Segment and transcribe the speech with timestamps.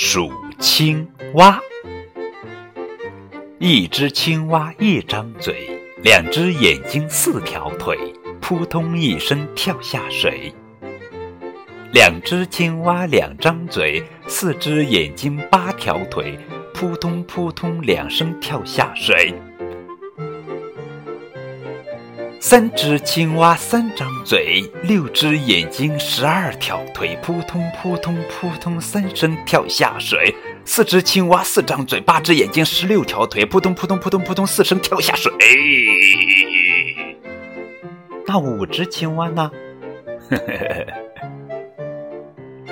[0.00, 1.60] 数青蛙。
[3.58, 5.68] 一只青蛙一张嘴，
[6.04, 7.98] 两只眼睛四条腿，
[8.40, 10.54] 扑通一声跳下水。
[11.92, 16.38] 两只青蛙两张嘴，四只眼睛八条腿，
[16.72, 19.34] 扑通扑通两声跳下水。
[22.40, 30.32] 三只青蛙三张嘴，六只眼睛十二条腿，扑通扑通扑通三声跳下水。
[30.64, 35.32] 四只青蛙四张嘴，八只眼睛十六条腿，扑通扑通扑通扑通四声跳下水。
[38.26, 39.50] 那五只青蛙呢？
[40.30, 40.86] 呵呵呵。